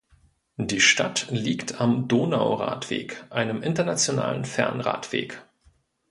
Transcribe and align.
Die 0.57 0.81
Stadt 0.81 1.27
liegt 1.29 1.79
am 1.79 2.07
Donauradweg, 2.07 3.23
einem 3.29 3.61
internationalen 3.61 4.45
Fernradweg. 4.45 5.45